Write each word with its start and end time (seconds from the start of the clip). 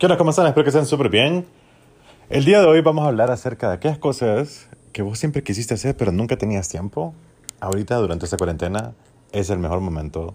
¿Qué 0.00 0.06
onda? 0.06 0.16
¿Cómo 0.16 0.30
están? 0.30 0.46
Espero 0.46 0.64
que 0.64 0.70
estén 0.70 0.86
súper 0.86 1.10
bien. 1.10 1.44
El 2.30 2.46
día 2.46 2.62
de 2.62 2.66
hoy 2.66 2.80
vamos 2.80 3.04
a 3.04 3.08
hablar 3.08 3.30
acerca 3.30 3.68
de 3.68 3.74
aquellas 3.74 3.98
cosas 3.98 4.66
que 4.94 5.02
vos 5.02 5.18
siempre 5.18 5.42
quisiste 5.42 5.74
hacer 5.74 5.94
pero 5.94 6.10
nunca 6.10 6.38
tenías 6.38 6.70
tiempo. 6.70 7.12
Ahorita, 7.60 7.96
durante 7.96 8.24
esta 8.24 8.38
cuarentena, 8.38 8.94
es 9.30 9.50
el 9.50 9.58
mejor 9.58 9.80
momento 9.80 10.34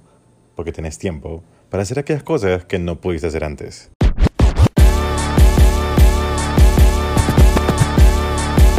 porque 0.55 0.71
tienes 0.71 0.99
tiempo 0.99 1.41
para 1.71 1.81
hacer 1.81 1.97
aquellas 1.97 2.21
cosas 2.21 2.63
que 2.65 2.77
no 2.77 2.97
pudiste 2.97 3.25
hacer 3.25 3.43
antes. 3.43 3.89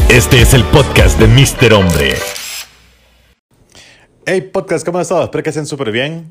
Este 0.08 0.40
es 0.40 0.54
el 0.54 0.62
podcast 0.66 1.18
de 1.18 1.26
Mr. 1.26 1.74
Hombre. 1.74 2.14
Hey 4.28 4.40
podcast, 4.40 4.84
¿cómo 4.84 5.00
están? 5.00 5.22
Espero 5.22 5.44
que 5.44 5.50
estén 5.50 5.66
súper 5.66 5.92
bien. 5.92 6.26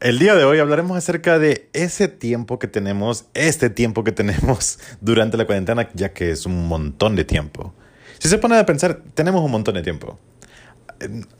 El 0.00 0.18
día 0.18 0.34
de 0.34 0.44
hoy 0.44 0.58
hablaremos 0.58 0.98
acerca 0.98 1.38
de 1.38 1.70
ese 1.72 2.06
tiempo 2.06 2.58
que 2.58 2.66
tenemos, 2.66 3.24
este 3.32 3.70
tiempo 3.70 4.04
que 4.04 4.12
tenemos 4.12 4.78
durante 5.00 5.38
la 5.38 5.46
cuarentena, 5.46 5.88
ya 5.94 6.12
que 6.12 6.30
es 6.30 6.44
un 6.44 6.68
montón 6.68 7.16
de 7.16 7.24
tiempo. 7.24 7.72
Si 8.18 8.28
se 8.28 8.36
pone 8.36 8.58
a 8.58 8.66
pensar, 8.66 9.00
tenemos 9.14 9.42
un 9.42 9.50
montón 9.50 9.76
de 9.76 9.82
tiempo. 9.82 10.18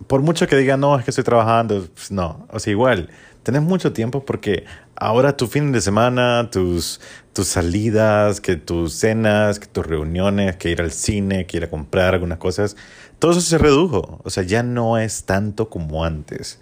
Por 0.06 0.22
mucho 0.22 0.46
que 0.46 0.56
digan, 0.56 0.80
no, 0.80 0.98
es 0.98 1.04
que 1.04 1.10
estoy 1.10 1.24
trabajando, 1.24 1.86
pues 1.94 2.10
no, 2.10 2.46
o 2.50 2.58
sea, 2.58 2.70
igual, 2.70 3.10
tenés 3.42 3.62
mucho 3.62 3.92
tiempo 3.92 4.24
porque 4.24 4.64
ahora 4.94 5.36
tu 5.36 5.46
fin 5.46 5.72
de 5.72 5.80
semana, 5.80 6.48
tus, 6.50 7.00
tus 7.32 7.48
salidas, 7.48 8.40
que 8.40 8.56
tus 8.56 8.94
cenas, 8.94 9.58
que 9.58 9.66
tus 9.66 9.86
reuniones, 9.86 10.56
que 10.56 10.70
ir 10.70 10.80
al 10.80 10.92
cine, 10.92 11.46
que 11.46 11.56
ir 11.56 11.64
a 11.64 11.70
comprar 11.70 12.14
algunas 12.14 12.38
cosas, 12.38 12.76
todo 13.18 13.32
eso 13.32 13.40
se 13.40 13.58
redujo, 13.58 14.20
o 14.22 14.30
sea, 14.30 14.42
ya 14.44 14.62
no 14.62 14.98
es 14.98 15.24
tanto 15.24 15.68
como 15.68 16.04
antes. 16.04 16.60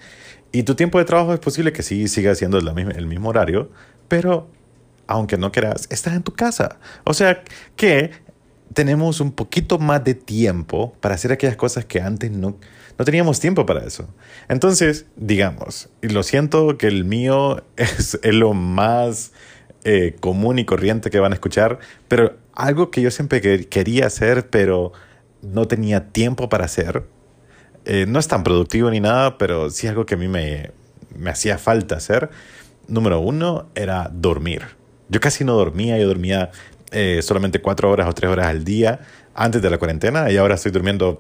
Y 0.52 0.62
tu 0.62 0.74
tiempo 0.74 0.98
de 0.98 1.04
trabajo 1.04 1.34
es 1.34 1.40
posible 1.40 1.72
que 1.72 1.82
sí 1.82 2.08
siga 2.08 2.34
siendo 2.34 2.58
el 2.58 3.06
mismo 3.06 3.28
horario, 3.28 3.70
pero 4.08 4.48
aunque 5.06 5.36
no 5.36 5.52
quieras, 5.52 5.86
estás 5.90 6.14
en 6.14 6.22
tu 6.22 6.32
casa. 6.32 6.78
O 7.04 7.14
sea 7.14 7.42
que 7.76 8.10
tenemos 8.72 9.20
un 9.20 9.32
poquito 9.32 9.78
más 9.78 10.04
de 10.04 10.14
tiempo 10.14 10.94
para 11.00 11.14
hacer 11.14 11.32
aquellas 11.32 11.56
cosas 11.56 11.84
que 11.84 12.00
antes 12.00 12.30
no, 12.30 12.56
no 12.98 13.04
teníamos 13.04 13.40
tiempo 13.40 13.66
para 13.66 13.84
eso. 13.84 14.08
Entonces, 14.48 15.06
digamos, 15.16 15.88
y 16.02 16.08
lo 16.08 16.22
siento 16.22 16.76
que 16.78 16.86
el 16.86 17.04
mío 17.04 17.64
es, 17.76 18.18
lo 18.22 18.52
más 18.54 19.32
eh, 19.84 20.16
común 20.20 20.58
y 20.58 20.64
corriente 20.64 21.10
que 21.10 21.20
van 21.20 21.32
a 21.32 21.36
escuchar, 21.36 21.78
pero 22.08 22.36
algo 22.54 22.90
que 22.90 23.02
yo 23.02 23.10
siempre 23.10 23.40
quería 23.66 24.06
hacer, 24.06 24.48
pero 24.50 24.92
no 25.42 25.68
tenía 25.68 26.08
tiempo 26.08 26.48
para 26.48 26.64
hacer, 26.64 27.04
eh, 27.84 28.04
no 28.08 28.18
es 28.18 28.26
tan 28.26 28.42
productivo 28.42 28.90
ni 28.90 29.00
nada, 29.00 29.38
pero 29.38 29.70
sí 29.70 29.86
algo 29.86 30.06
que 30.06 30.14
a 30.14 30.18
mí 30.18 30.26
me, 30.26 30.72
me 31.16 31.30
hacía 31.30 31.56
falta 31.58 31.96
hacer. 31.96 32.30
Número 32.88 33.20
uno 33.20 33.68
era 33.74 34.10
dormir. 34.12 34.62
Yo 35.08 35.20
casi 35.20 35.44
no 35.44 35.54
dormía, 35.54 35.98
yo 35.98 36.08
dormía 36.08 36.50
eh, 36.90 37.20
solamente 37.22 37.60
cuatro 37.60 37.90
horas 37.90 38.08
o 38.08 38.12
tres 38.12 38.30
horas 38.30 38.46
al 38.46 38.64
día 38.64 39.00
antes 39.34 39.60
de 39.62 39.70
la 39.70 39.78
cuarentena 39.78 40.30
y 40.30 40.36
ahora 40.36 40.54
estoy 40.54 40.72
durmiendo 40.72 41.18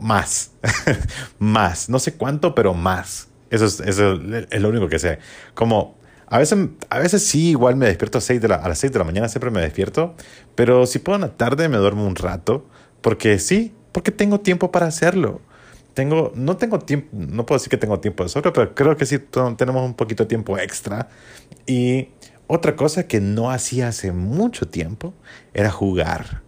más, 0.00 0.52
más, 1.38 1.88
no 1.88 1.98
sé 1.98 2.14
cuánto, 2.14 2.54
pero 2.54 2.74
más. 2.74 3.28
Eso 3.50 3.66
es, 3.66 3.80
eso 3.80 4.18
es 4.50 4.60
lo 4.60 4.68
único 4.68 4.88
que 4.88 4.98
sé. 4.98 5.18
Como 5.54 5.98
a 6.26 6.38
veces, 6.38 6.58
a 6.88 6.98
veces 6.98 7.24
sí, 7.24 7.50
igual 7.50 7.76
me 7.76 7.86
despierto 7.86 8.18
a, 8.18 8.20
seis 8.20 8.42
las 8.42 8.78
6 8.78 8.92
de 8.92 8.98
la 8.98 9.04
mañana, 9.04 9.28
siempre 9.28 9.50
me 9.50 9.60
despierto, 9.60 10.14
pero 10.54 10.86
si 10.86 10.98
puedo 10.98 11.16
en 11.16 11.22
la 11.22 11.36
tarde 11.36 11.68
me 11.68 11.76
duermo 11.76 12.06
un 12.06 12.16
rato, 12.16 12.66
porque 13.02 13.38
sí, 13.38 13.74
porque 13.92 14.10
tengo 14.10 14.40
tiempo 14.40 14.72
para 14.72 14.86
hacerlo 14.86 15.40
tengo, 15.94 16.32
no 16.34 16.56
tengo 16.56 16.78
tiempo, 16.78 17.08
no 17.12 17.46
puedo 17.46 17.58
decir 17.58 17.70
que 17.70 17.76
tengo 17.76 18.00
tiempo 18.00 18.22
de 18.22 18.28
sobra, 18.28 18.52
pero 18.52 18.74
creo 18.74 18.96
que 18.96 19.06
sí 19.06 19.18
tenemos 19.56 19.84
un 19.84 19.94
poquito 19.94 20.24
de 20.24 20.28
tiempo 20.28 20.58
extra. 20.58 21.08
Y 21.66 22.08
otra 22.54 22.76
cosa 22.76 23.08
que 23.08 23.18
no 23.18 23.50
hacía 23.50 23.88
hace 23.88 24.12
mucho 24.12 24.68
tiempo 24.68 25.14
era 25.54 25.70
jugar 25.70 26.42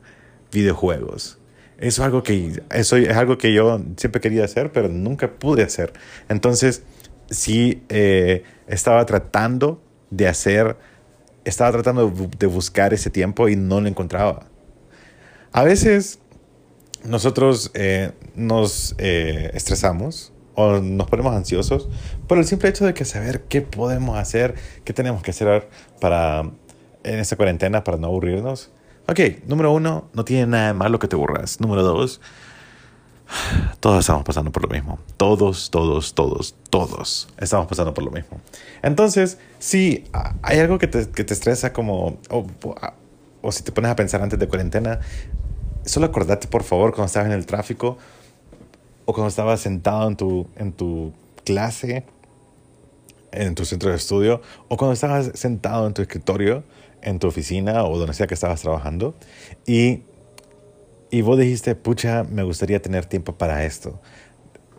videojuegos. 0.52 1.38
Eso 1.78 2.02
es 2.02 2.04
algo 2.04 2.22
que, 2.22 2.62
es 2.70 2.92
algo 2.92 3.38
que 3.38 3.54
yo 3.54 3.80
siempre 3.96 4.20
quería 4.20 4.44
hacer, 4.44 4.70
pero 4.70 4.90
nunca 4.90 5.32
pude 5.32 5.62
hacer. 5.62 5.94
Entonces, 6.28 6.82
sí 7.30 7.84
eh, 7.88 8.42
estaba 8.68 9.06
tratando 9.06 9.82
de 10.10 10.28
hacer, 10.28 10.76
estaba 11.46 11.72
tratando 11.72 12.10
de 12.38 12.46
buscar 12.48 12.92
ese 12.92 13.08
tiempo 13.08 13.48
y 13.48 13.56
no 13.56 13.80
lo 13.80 13.88
encontraba. 13.88 14.46
A 15.52 15.64
veces 15.64 16.18
nosotros 17.02 17.70
eh, 17.72 18.12
nos 18.34 18.94
eh, 18.98 19.52
estresamos 19.54 20.33
o 20.54 20.80
nos 20.80 21.08
ponemos 21.08 21.34
ansiosos 21.34 21.88
por 22.26 22.38
el 22.38 22.44
simple 22.44 22.68
hecho 22.68 22.84
de 22.84 22.94
que 22.94 23.04
saber 23.04 23.44
qué 23.44 23.62
podemos 23.62 24.18
hacer, 24.18 24.54
qué 24.84 24.92
tenemos 24.92 25.22
que 25.22 25.30
hacer 25.30 25.68
para 26.00 26.42
en 27.02 27.18
esta 27.18 27.36
cuarentena 27.36 27.84
para 27.84 27.98
no 27.98 28.08
aburrirnos. 28.08 28.70
Ok, 29.06 29.20
número 29.46 29.72
uno, 29.72 30.08
no 30.14 30.24
tiene 30.24 30.46
nada 30.46 30.68
de 30.68 30.74
malo 30.74 30.98
que 30.98 31.08
te 31.08 31.16
aburras. 31.16 31.60
Número 31.60 31.82
dos, 31.82 32.20
todos 33.80 34.00
estamos 34.00 34.24
pasando 34.24 34.50
por 34.50 34.62
lo 34.62 34.68
mismo. 34.68 34.98
Todos, 35.16 35.70
todos, 35.70 36.14
todos, 36.14 36.54
todos 36.70 37.28
estamos 37.38 37.66
pasando 37.66 37.92
por 37.92 38.04
lo 38.04 38.10
mismo. 38.10 38.40
Entonces, 38.82 39.38
si 39.58 40.04
hay 40.42 40.58
algo 40.58 40.78
que 40.78 40.86
te, 40.86 41.10
que 41.10 41.24
te 41.24 41.34
estresa 41.34 41.72
como, 41.72 42.18
o, 42.30 42.46
o 43.42 43.52
si 43.52 43.62
te 43.62 43.72
pones 43.72 43.90
a 43.90 43.96
pensar 43.96 44.22
antes 44.22 44.38
de 44.38 44.48
cuarentena, 44.48 45.00
solo 45.84 46.06
acordate 46.06 46.48
por 46.48 46.62
favor 46.62 46.92
cuando 46.92 47.06
estabas 47.06 47.26
en 47.26 47.34
el 47.34 47.44
tráfico 47.44 47.98
o 49.04 49.12
cuando 49.12 49.28
estabas 49.28 49.60
sentado 49.60 50.08
en 50.08 50.16
tu, 50.16 50.46
en 50.56 50.72
tu 50.72 51.12
clase, 51.44 52.04
en 53.32 53.54
tu 53.54 53.64
centro 53.64 53.90
de 53.90 53.96
estudio, 53.96 54.40
o 54.68 54.76
cuando 54.76 54.94
estabas 54.94 55.32
sentado 55.34 55.86
en 55.86 55.94
tu 55.94 56.02
escritorio, 56.02 56.64
en 57.02 57.18
tu 57.18 57.26
oficina 57.26 57.84
o 57.84 57.98
donde 57.98 58.14
sea 58.14 58.26
que 58.26 58.34
estabas 58.34 58.62
trabajando, 58.62 59.14
y, 59.66 60.02
y 61.10 61.22
vos 61.22 61.38
dijiste, 61.38 61.74
pucha, 61.74 62.24
me 62.24 62.42
gustaría 62.42 62.80
tener 62.80 63.06
tiempo 63.06 63.34
para 63.34 63.64
esto. 63.64 64.00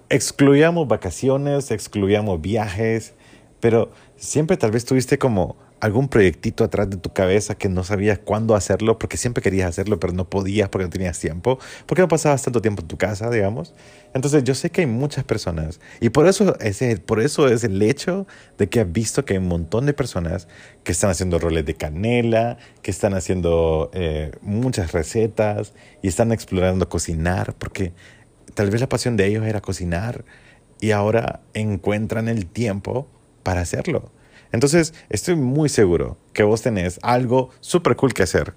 Excluíamos 0.10 0.88
vacaciones, 0.88 1.72
excluíamos 1.72 2.42
viajes, 2.42 3.14
pero 3.60 3.92
siempre 4.18 4.58
tal 4.58 4.72
vez 4.72 4.86
tuviste 4.86 5.18
como 5.18 5.56
algún 5.86 6.10
proyectito 6.10 6.64
atrás 6.64 6.90
de 6.90 6.98
tu 6.98 7.14
cabeza 7.14 7.56
que 7.56 7.70
no 7.70 7.84
sabías 7.84 8.18
cuándo 8.18 8.56
hacerlo, 8.56 8.98
porque 8.98 9.18
siempre 9.18 9.44
querías 9.44 9.70
hacerlo, 9.70 10.00
pero 10.00 10.14
no 10.14 10.28
podías 10.28 10.68
porque 10.70 10.86
no 10.86 10.90
tenías 10.90 11.20
tiempo, 11.20 11.60
porque 11.86 12.02
no 12.02 12.08
pasabas 12.08 12.42
tanto 12.42 12.60
tiempo 12.60 12.82
en 12.82 12.88
tu 12.88 12.98
casa, 12.98 13.30
digamos. 13.30 13.76
Entonces 14.16 14.44
yo 14.44 14.56
sé 14.56 14.72
que 14.72 14.82
hay 14.82 14.88
muchas 14.88 15.24
personas, 15.24 15.80
y 16.02 16.10
por 16.10 16.28
eso 16.28 16.58
es, 16.60 17.00
por 17.02 17.22
eso 17.22 17.48
es 17.48 17.64
el 17.64 17.80
hecho 17.82 18.26
de 18.58 18.68
que 18.68 18.80
has 18.80 18.92
visto 18.92 19.26
que 19.26 19.34
hay 19.34 19.40
un 19.40 19.48
montón 19.48 19.86
de 19.86 19.94
personas 19.94 20.48
que 20.84 20.92
están 20.92 21.12
haciendo 21.12 21.38
roles 21.38 21.66
de 21.66 21.76
canela, 21.76 22.58
que 22.82 22.90
están 22.90 23.14
haciendo 23.14 23.92
eh, 23.94 24.32
muchas 24.42 24.92
recetas 24.92 25.74
y 26.02 26.08
están 26.08 26.32
explorando 26.32 26.90
cocinar, 26.90 27.54
porque 27.60 27.94
tal 28.56 28.72
vez 28.72 28.82
la 28.82 28.90
pasión 28.90 29.18
de 29.18 29.28
ellos 29.28 29.46
era 29.46 29.62
cocinar 29.62 30.26
y 30.82 30.92
ahora 30.92 31.42
encuentran 31.54 32.28
el 32.28 32.48
tiempo 32.48 33.08
para 33.44 33.62
hacerlo. 33.62 34.12
Entonces, 34.56 34.94
estoy 35.10 35.36
muy 35.36 35.68
seguro 35.68 36.18
que 36.32 36.44
vos 36.44 36.62
tenés 36.62 36.98
algo 37.04 37.50
súper 37.60 37.98
cool 37.98 38.14
que 38.14 38.24
hacer, 38.24 38.54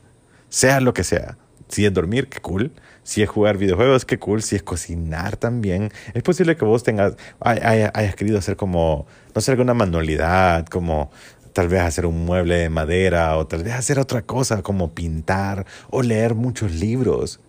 sea 0.48 0.80
lo 0.80 0.94
que 0.94 1.02
sea. 1.02 1.38
Si 1.66 1.84
es 1.84 1.92
dormir, 1.92 2.28
qué 2.28 2.40
cool. 2.40 2.70
Si 3.02 3.20
es 3.20 3.28
jugar 3.28 3.58
videojuegos, 3.58 4.04
qué 4.04 4.16
cool. 4.16 4.40
Si 4.40 4.54
es 4.54 4.62
cocinar 4.62 5.36
también. 5.36 5.90
Es 6.14 6.22
posible 6.22 6.56
que 6.56 6.64
vos 6.64 6.84
tengas, 6.84 7.16
hayas 7.40 8.14
querido 8.14 8.38
hacer 8.38 8.54
como, 8.54 9.08
no 9.34 9.40
sé, 9.40 9.50
alguna 9.50 9.74
manualidad, 9.74 10.66
como 10.66 11.10
tal 11.52 11.66
vez 11.66 11.80
hacer 11.80 12.06
un 12.06 12.24
mueble 12.24 12.58
de 12.58 12.70
madera 12.70 13.36
o 13.36 13.48
tal 13.48 13.64
vez 13.64 13.74
hacer 13.74 13.98
otra 13.98 14.22
cosa 14.22 14.62
como 14.62 14.94
pintar 14.94 15.66
o 15.90 16.02
leer 16.02 16.36
muchos 16.36 16.70
libros 16.76 17.40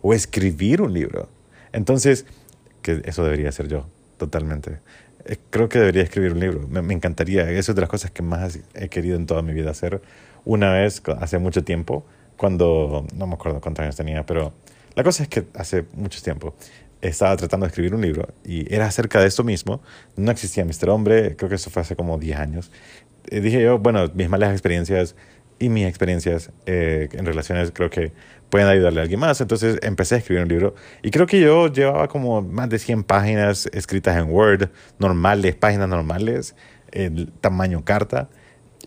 o 0.00 0.12
escribir 0.12 0.82
un 0.82 0.92
libro. 0.92 1.28
Entonces, 1.72 2.26
que 2.82 3.00
eso 3.04 3.22
debería 3.22 3.52
ser 3.52 3.68
yo, 3.68 3.86
totalmente. 4.22 4.78
Eh, 5.24 5.36
creo 5.50 5.68
que 5.68 5.78
debería 5.78 6.02
escribir 6.02 6.32
un 6.32 6.40
libro. 6.40 6.68
Me, 6.68 6.82
me, 6.82 6.94
encantaría. 6.94 7.50
Es 7.50 7.66
de 7.66 7.80
las 7.80 7.90
cosas 7.90 8.10
que 8.10 8.22
más 8.22 8.58
he 8.74 8.88
querido 8.88 9.16
en 9.16 9.26
toda 9.26 9.42
mi 9.42 9.52
vida 9.52 9.70
hacer. 9.70 10.00
Una 10.44 10.72
vez, 10.72 11.02
hace 11.20 11.38
mucho 11.38 11.64
tiempo, 11.64 12.04
cuando, 12.36 13.06
no 13.14 13.26
me 13.26 13.34
acuerdo 13.34 13.60
cuántos 13.60 13.82
años 13.84 13.96
tenía, 13.96 14.24
pero 14.26 14.52
la 14.94 15.04
cosa 15.04 15.22
es 15.22 15.28
que 15.28 15.44
hace 15.54 15.84
mucho 15.94 16.20
tiempo 16.22 16.54
estaba 17.00 17.36
tratando 17.36 17.66
de 17.66 17.68
escribir 17.68 17.94
un 17.94 18.02
libro 18.02 18.28
y 18.44 18.72
era 18.72 18.86
acerca 18.86 19.20
de 19.20 19.26
esto 19.26 19.44
mismo. 19.44 19.80
No 20.16 20.30
existía 20.30 20.64
Mr. 20.64 20.90
Hombre, 20.90 21.36
creo 21.36 21.48
que 21.48 21.56
eso 21.56 21.70
fue 21.70 21.82
hace 21.82 21.96
como 21.96 22.18
10 22.18 22.38
años. 22.38 22.70
Y 23.30 23.40
dije 23.40 23.62
yo, 23.62 23.78
bueno, 23.78 24.10
mis 24.14 24.28
malas 24.28 24.52
experiencias 24.52 25.16
y 25.58 25.68
mis 25.68 25.86
experiencias 25.86 26.50
eh, 26.66 27.08
en 27.12 27.26
relaciones 27.26 27.70
creo 27.72 27.90
que 27.90 28.12
pueden 28.52 28.68
ayudarle 28.68 29.00
a 29.00 29.02
alguien 29.04 29.18
más. 29.18 29.40
Entonces 29.40 29.78
empecé 29.80 30.16
a 30.16 30.18
escribir 30.18 30.42
un 30.42 30.48
libro 30.50 30.74
y 31.02 31.10
creo 31.10 31.26
que 31.26 31.40
yo 31.40 31.72
llevaba 31.72 32.06
como 32.06 32.42
más 32.42 32.68
de 32.68 32.78
100 32.78 33.02
páginas 33.02 33.64
escritas 33.72 34.14
en 34.18 34.30
Word, 34.30 34.68
normales, 34.98 35.54
páginas 35.54 35.88
normales, 35.88 36.54
el 36.90 37.32
tamaño 37.40 37.82
carta. 37.82 38.28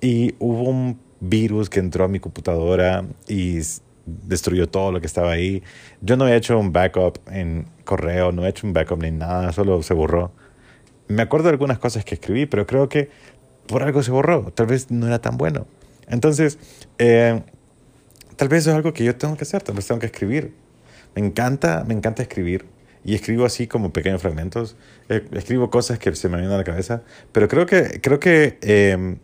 Y 0.02 0.36
hubo 0.38 0.70
un 0.70 1.00
virus 1.20 1.72
que 1.72 1.80
entró 1.80 2.06
a 2.06 2.08
mi 2.08 2.20
computadora 2.20 3.06
y 3.28 3.60
destruyó 4.06 4.70
todo 4.70 4.92
lo 4.92 5.02
que 5.02 5.08
estaba 5.08 5.32
ahí. 5.32 5.64
Yo 6.00 6.16
no 6.16 6.28
he 6.28 6.36
hecho 6.36 6.60
un 6.60 6.72
backup 6.72 7.18
en 7.32 7.66
correo, 7.86 8.32
no 8.32 8.46
he 8.46 8.50
hecho 8.50 8.68
un 8.68 8.74
backup 8.74 9.02
ni 9.02 9.10
nada, 9.10 9.52
solo 9.52 9.82
se 9.82 9.96
borró. 9.96 10.32
Me 11.08 11.24
acuerdo 11.24 11.46
de 11.46 11.54
algunas 11.54 11.80
cosas 11.80 12.06
que 12.06 12.14
escribí, 12.14 12.46
pero 12.46 12.68
creo 12.68 12.88
que 12.88 13.10
por 13.66 13.82
algo 13.82 14.04
se 14.04 14.12
borró. 14.12 14.52
Tal 14.52 14.68
vez 14.68 14.92
no 14.92 15.08
era 15.08 15.18
tan 15.18 15.38
bueno. 15.38 15.66
Entonces, 16.08 16.60
eh, 17.00 17.42
tal 18.36 18.48
vez 18.48 18.68
es 18.68 18.74
algo 18.74 18.94
que 18.94 19.04
yo 19.04 19.16
tengo 19.16 19.36
que 19.38 19.44
hacer, 19.44 19.62
tal 19.62 19.76
vez 19.76 19.88
tengo 19.88 20.00
que 20.00 20.08
escribir. 20.08 20.54
Me 21.16 21.26
encanta, 21.26 21.84
me 21.88 21.94
encanta 21.94 22.22
escribir. 22.22 22.66
Y 23.04 23.14
escribo 23.14 23.46
así 23.46 23.68
como 23.68 23.94
pequeños 23.94 24.22
fragmentos. 24.22 24.76
Eh, 25.10 25.26
escribo 25.34 25.70
cosas 25.70 26.00
que 26.00 26.14
se 26.16 26.28
me 26.28 26.38
vienen 26.38 26.54
a 26.54 26.58
la 26.58 26.64
cabeza. 26.64 27.04
Pero 27.32 27.48
creo 27.48 27.66
que, 27.66 28.02
creo 28.02 28.20
que 28.20 28.58
eh, 28.62 29.18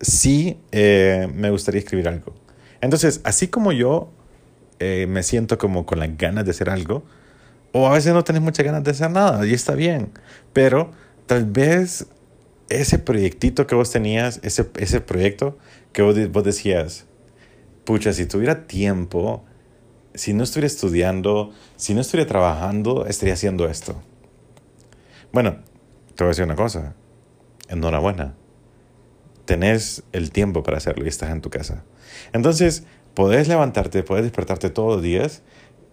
sí 0.00 0.58
eh, 0.72 1.28
me 1.34 1.50
gustaría 1.50 1.80
escribir 1.80 2.08
algo. 2.08 2.34
Entonces, 2.80 3.20
así 3.24 3.48
como 3.48 3.72
yo 3.72 4.10
eh, 4.78 5.06
me 5.08 5.22
siento 5.22 5.58
como 5.58 5.86
con 5.86 5.98
las 5.98 6.16
ganas 6.16 6.44
de 6.44 6.50
hacer 6.50 6.70
algo, 6.70 7.02
o 7.72 7.86
a 7.88 7.92
veces 7.92 8.12
no 8.12 8.24
tenés 8.24 8.42
muchas 8.42 8.64
ganas 8.64 8.84
de 8.84 8.90
hacer 8.90 9.10
nada, 9.10 9.46
y 9.46 9.54
está 9.54 9.74
bien, 9.74 10.10
pero 10.52 10.92
tal 11.26 11.44
vez 11.46 12.06
ese 12.68 12.98
proyectito 12.98 13.66
que 13.66 13.74
vos 13.74 13.90
tenías, 13.90 14.40
ese, 14.42 14.68
ese 14.78 15.00
proyecto 15.00 15.58
que 15.92 16.02
vos, 16.02 16.30
vos 16.30 16.44
decías, 16.44 17.06
pucha, 17.86 18.12
si 18.12 18.26
tuviera 18.26 18.66
tiempo, 18.66 19.44
si 20.12 20.34
no 20.34 20.44
estuviera 20.44 20.66
estudiando, 20.66 21.52
si 21.76 21.94
no 21.94 22.02
estuviera 22.02 22.28
trabajando, 22.28 23.06
estaría 23.06 23.32
haciendo 23.32 23.66
esto. 23.66 24.02
Bueno, 25.32 25.60
te 26.14 26.24
voy 26.24 26.26
a 26.26 26.28
decir 26.28 26.44
una 26.44 26.56
cosa, 26.56 26.94
enhorabuena 27.68 28.34
tenés 29.46 30.02
el 30.12 30.30
tiempo 30.30 30.62
para 30.62 30.76
hacerlo 30.76 31.06
y 31.06 31.08
estás 31.08 31.30
en 31.30 31.40
tu 31.40 31.48
casa. 31.48 31.84
Entonces, 32.34 32.84
podés 33.14 33.48
levantarte, 33.48 34.02
podés 34.02 34.24
despertarte 34.24 34.68
todos 34.68 34.96
los 34.96 35.02
días 35.02 35.42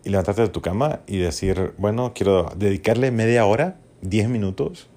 y 0.03 0.09
levantarte 0.09 0.41
de 0.41 0.49
tu 0.49 0.61
cama 0.61 0.99
y 1.07 1.19
decir, 1.19 1.73
bueno, 1.77 2.11
quiero 2.13 2.51
dedicarle 2.57 3.11
media 3.11 3.45
hora, 3.45 3.79
10 4.01 4.27
minutos, 4.27 4.89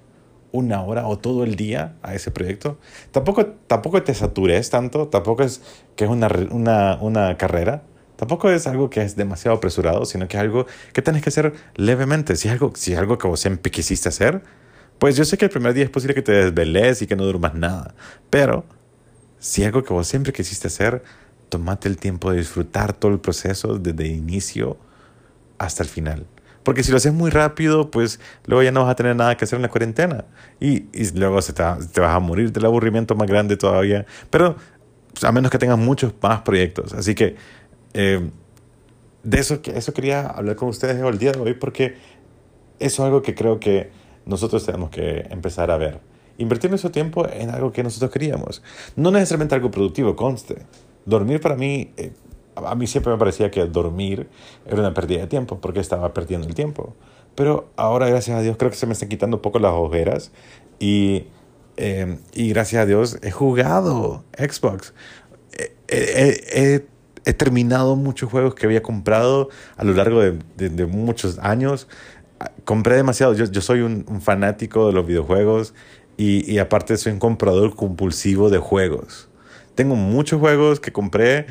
una 0.51 0.81
hora 0.83 1.07
o 1.07 1.17
todo 1.17 1.43
el 1.43 1.55
día 1.55 1.95
a 2.03 2.15
ese 2.15 2.31
proyecto. 2.31 2.77
Tampoco, 3.11 3.45
tampoco 3.45 4.01
te 4.03 4.13
satures 4.13 4.69
tanto, 4.69 5.07
tampoco 5.07 5.43
es 5.43 5.61
que 5.95 6.05
es 6.05 6.09
una, 6.09 6.27
una, 6.51 6.97
una 7.01 7.37
carrera. 7.37 7.83
Tampoco 8.15 8.49
es 8.49 8.65
algo 8.65 8.89
que 8.89 9.01
es 9.01 9.15
demasiado 9.15 9.57
apresurado, 9.57 10.05
sino 10.05 10.27
que 10.27 10.37
es 10.37 10.41
algo 10.41 10.65
que 10.91 11.01
tienes 11.01 11.21
que 11.21 11.29
hacer 11.29 11.53
levemente. 11.75 12.35
Si 12.35 12.49
algo, 12.49 12.71
si 12.75 12.95
algo 12.95 13.17
que 13.17 13.27
vos 13.27 13.39
siempre 13.39 13.71
quisiste 13.71 14.09
hacer, 14.09 14.41
pues 14.99 15.15
yo 15.15 15.25
sé 15.25 15.37
que 15.37 15.45
el 15.45 15.51
primer 15.51 15.73
día 15.73 15.83
es 15.83 15.89
posible 15.89 16.15
que 16.15 16.23
te 16.23 16.31
desveles 16.31 17.01
y 17.01 17.07
que 17.07 17.15
no 17.15 17.23
durmas 17.23 17.53
nada, 17.53 17.93
pero 18.29 18.65
si 19.39 19.63
algo 19.63 19.83
que 19.83 19.93
vos 19.93 20.07
siempre 20.07 20.33
quisiste 20.33 20.67
hacer, 20.67 21.03
tomate 21.49 21.87
el 21.87 21.97
tiempo 21.97 22.31
de 22.31 22.37
disfrutar 22.37 22.93
todo 22.93 23.11
el 23.11 23.19
proceso 23.19 23.77
desde 23.77 24.05
el 24.05 24.15
inicio 24.15 24.77
hasta 25.59 25.83
el 25.83 25.89
final. 25.89 26.25
Porque 26.67 26.83
si 26.83 26.91
lo 26.91 26.97
haces 26.97 27.13
muy 27.13 27.31
rápido, 27.31 27.89
pues 27.91 28.19
luego 28.45 28.61
ya 28.61 28.73
no 28.73 28.81
vas 28.81 28.91
a 28.91 28.95
tener 28.95 29.15
nada 29.15 29.37
que 29.37 29.45
hacer 29.45 29.55
en 29.55 29.61
la 29.61 29.69
cuarentena. 29.69 30.25
Y, 30.59 30.83
y 30.91 31.09
luego 31.15 31.41
se 31.41 31.53
te, 31.53 31.63
te, 31.93 32.01
vas 32.01 32.13
a 32.13 32.19
morir 32.19 32.51
del 32.51 32.65
aburrimiento 32.65 33.15
más 33.15 33.25
grande 33.25 33.55
todavía. 33.55 34.05
Pero 34.29 34.57
pues, 35.13 35.23
a 35.23 35.31
menos 35.31 35.49
que 35.49 35.59
tengas 35.59 35.77
muchos 35.77 36.13
más 36.21 36.41
proyectos. 36.41 36.91
Así 36.91 37.15
que 37.15 37.37
eh, 37.93 38.29
de 39.23 39.39
eso, 39.39 39.61
eso 39.63 39.93
quería 39.93 40.27
hablar 40.27 40.57
con 40.57 40.67
ustedes 40.67 41.01
el 41.01 41.17
día 41.17 41.31
de 41.31 41.39
hoy 41.39 41.53
porque 41.53 41.95
eso 42.79 43.01
es 43.01 43.05
algo 43.05 43.21
que 43.21 43.33
creo 43.33 43.61
que 43.61 43.89
nosotros 44.25 44.65
tenemos 44.65 44.89
que 44.89 45.25
empezar 45.29 45.71
a 45.71 45.77
ver. 45.77 46.01
Invertir 46.37 46.69
nuestro 46.69 46.91
tiempo 46.91 47.25
en 47.31 47.49
algo 47.49 47.71
que 47.71 47.81
nosotros 47.81 48.11
queríamos. 48.11 48.61
No 48.97 49.09
necesariamente 49.09 49.55
algo 49.55 49.71
productivo, 49.71 50.17
conste. 50.17 50.65
Dormir 51.05 51.39
para 51.39 51.55
mí, 51.55 51.93
eh, 51.95 52.11
a 52.65 52.75
mí 52.75 52.87
siempre 52.87 53.11
me 53.11 53.19
parecía 53.19 53.51
que 53.51 53.65
dormir 53.65 54.27
era 54.65 54.79
una 54.79 54.93
pérdida 54.93 55.21
de 55.21 55.27
tiempo 55.27 55.59
porque 55.59 55.79
estaba 55.79 56.13
perdiendo 56.13 56.47
el 56.47 56.55
tiempo. 56.55 56.95
Pero 57.35 57.69
ahora, 57.75 58.07
gracias 58.09 58.37
a 58.37 58.41
Dios, 58.41 58.57
creo 58.57 58.71
que 58.71 58.77
se 58.77 58.87
me 58.87 58.93
están 58.93 59.09
quitando 59.09 59.37
un 59.37 59.41
poco 59.41 59.59
las 59.59 59.73
ojeras 59.73 60.31
y, 60.79 61.27
eh, 61.77 62.17
y 62.33 62.49
gracias 62.49 62.81
a 62.81 62.85
Dios 62.85 63.19
he 63.21 63.31
jugado 63.31 64.23
Xbox. 64.37 64.93
He, 65.87 66.83
he, 67.25 67.33
terminado 67.33 67.95
muchos 67.95 68.31
juegos 68.31 68.55
que 68.55 68.65
había 68.65 68.81
comprado 68.81 69.49
a 69.75 69.83
lo 69.83 69.93
largo 69.93 70.21
de, 70.21 70.39
de, 70.55 70.85
muchos 70.85 71.37
años 71.39 71.87
compré 72.63 72.95
demasiado. 72.95 73.33
Yo, 73.33 73.45
yo 73.45 73.61
soy 73.61 73.81
un, 73.81 74.05
un, 74.07 74.21
fanático 74.21 74.87
de 74.87 74.93
los 74.93 75.05
videojuegos 75.05 75.73
y, 76.15 76.49
y, 76.51 76.57
aparte 76.59 76.97
soy 76.97 77.13
un 77.13 77.19
comprador 77.19 77.75
compulsivo 77.75 78.49
de 78.49 78.59
juegos. 78.59 79.29
Tengo 79.75 79.95
muchos 79.95 80.39
juegos 80.39 80.79
que 80.79 80.91
compré 80.91 81.45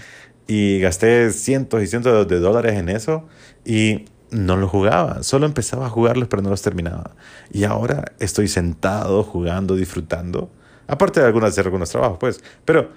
y 0.46 0.80
gasté 0.80 1.30
cientos 1.32 1.82
y 1.82 1.86
cientos 1.86 2.28
de 2.28 2.38
dólares 2.38 2.74
en 2.74 2.88
eso 2.88 3.26
y 3.64 4.04
no 4.30 4.56
los 4.56 4.70
jugaba. 4.70 5.22
Solo 5.22 5.46
empezaba 5.46 5.86
a 5.86 5.90
jugarlos 5.90 6.28
pero 6.28 6.42
no 6.42 6.50
los 6.50 6.62
terminaba. 6.62 7.12
Y 7.50 7.64
ahora 7.64 8.04
estoy 8.18 8.48
sentado 8.48 9.22
jugando, 9.22 9.76
disfrutando. 9.76 10.50
Aparte 10.86 11.20
de 11.20 11.26
algunas, 11.26 11.50
hacer 11.50 11.66
algunos 11.66 11.90
trabajos, 11.90 12.18
pues. 12.18 12.42
Pero, 12.64 12.90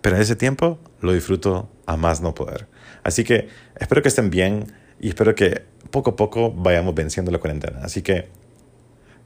pero 0.00 0.16
ese 0.16 0.36
tiempo 0.36 0.78
lo 1.00 1.12
disfruto 1.12 1.68
a 1.86 1.96
más 1.96 2.20
no 2.20 2.34
poder. 2.34 2.68
Así 3.02 3.24
que 3.24 3.48
espero 3.78 4.02
que 4.02 4.08
estén 4.08 4.30
bien 4.30 4.72
y 5.00 5.08
espero 5.08 5.34
que 5.34 5.64
poco 5.90 6.10
a 6.10 6.16
poco 6.16 6.52
vayamos 6.52 6.94
venciendo 6.94 7.30
la 7.30 7.38
cuarentena. 7.38 7.80
Así 7.82 8.02
que 8.02 8.28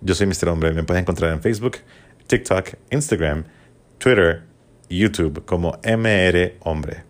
yo 0.00 0.14
soy 0.14 0.26
Mr. 0.26 0.48
Hombre, 0.48 0.72
me 0.72 0.82
puedes 0.82 1.02
encontrar 1.02 1.32
en 1.32 1.42
Facebook, 1.42 1.78
TikTok, 2.26 2.70
Instagram, 2.90 3.44
Twitter 3.98 4.49
YouTube 4.90 5.44
como 5.44 5.78
MR 5.84 6.56
Hombre, 6.60 7.04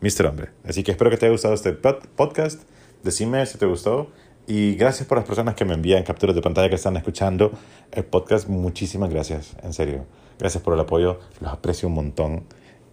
Mr. 0.00 0.26
Hombre. 0.26 0.48
Así 0.64 0.82
que 0.82 0.92
espero 0.92 1.10
que 1.10 1.18
te 1.18 1.26
haya 1.26 1.32
gustado 1.32 1.54
este 1.54 1.72
podcast. 1.72 2.62
Decime 3.04 3.44
si 3.46 3.58
te 3.58 3.66
gustó. 3.66 4.10
Y 4.48 4.74
gracias 4.76 5.08
por 5.08 5.18
las 5.18 5.26
personas 5.26 5.54
que 5.54 5.64
me 5.64 5.74
envían 5.74 6.02
capturas 6.04 6.34
de 6.34 6.40
pantalla 6.40 6.68
que 6.68 6.76
están 6.76 6.96
escuchando 6.96 7.52
el 7.92 8.04
podcast. 8.04 8.48
Muchísimas 8.48 9.10
gracias, 9.10 9.56
en 9.62 9.72
serio. 9.72 10.06
Gracias 10.38 10.62
por 10.62 10.74
el 10.74 10.80
apoyo, 10.80 11.18
los 11.40 11.52
aprecio 11.52 11.88
un 11.88 11.94
montón. 11.94 12.44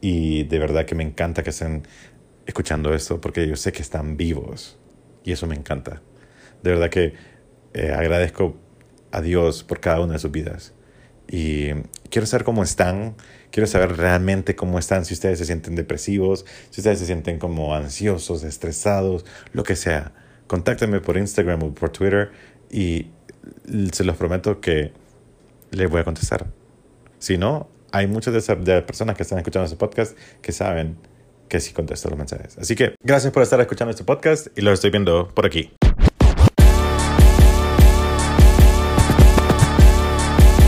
Y 0.02 0.44
de 0.44 0.60
verdad 0.60 0.86
que 0.86 0.96
me 0.96 1.04
encanta 1.04 1.44
que 1.44 1.52
estén 1.52 1.88
escuchando 2.46 2.94
esto 2.94 3.22
porque 3.22 3.48
yo 3.48 3.56
sé 3.56 3.72
que 3.72 3.82
están 3.82 4.18
vivos 4.18 4.78
y 5.24 5.32
eso 5.32 5.48
me 5.48 5.56
encanta. 5.56 6.02
De 6.62 6.72
verdad 6.72 6.90
que 6.90 7.14
eh, 7.74 7.92
agradezco 7.92 8.56
a 9.12 9.22
Dios 9.22 9.64
por 9.64 9.80
cada 9.80 10.02
una 10.02 10.14
de 10.14 10.20
sus 10.20 10.32
vidas. 10.32 10.74
Y 11.30 11.70
quiero 12.14 12.28
saber 12.28 12.44
cómo 12.44 12.62
están, 12.62 13.16
quiero 13.50 13.66
saber 13.66 13.98
realmente 13.98 14.56
cómo 14.56 14.78
están, 14.78 15.04
si 15.04 15.16
ustedes 15.16 15.40
se 15.40 15.46
sienten 15.46 15.74
depresivos, 15.74 16.46
si 16.70 16.82
ustedes 16.82 17.00
se 17.00 17.08
sienten 17.08 17.40
como 17.40 17.74
ansiosos, 17.74 18.44
estresados, 18.44 19.26
lo 19.52 19.64
que 19.64 19.76
sea. 19.76 20.12
Contáctenme 20.46 21.02
por 21.02 21.18
Instagram 21.18 21.64
o 21.64 21.74
por 21.74 21.90
Twitter 21.90 22.30
y 22.70 23.08
se 23.92 24.04
los 24.04 24.16
prometo 24.16 24.62
que 24.62 24.94
les 25.72 25.90
voy 25.90 26.02
a 26.02 26.04
contestar. 26.04 26.46
Si 27.18 27.40
no, 27.40 27.68
hay 27.92 28.06
muchas 28.06 28.32
de 28.64 28.82
personas 28.84 29.18
que 29.18 29.24
están 29.24 29.40
escuchando 29.40 29.66
este 29.66 29.78
podcast 29.78 30.16
que 30.44 30.52
saben 30.52 30.98
que 31.50 31.60
sí 31.60 31.74
contesto 31.74 32.10
los 32.10 32.20
mensajes. 32.20 32.60
Así 32.60 32.76
que 32.76 32.94
gracias 33.02 33.34
por 33.34 33.42
estar 33.42 33.60
escuchando 33.60 33.90
este 33.90 34.04
podcast 34.04 34.48
y 34.56 34.62
lo 34.62 34.72
estoy 34.72 34.92
viendo 34.92 35.30
por 35.30 35.48
aquí. 35.48 35.74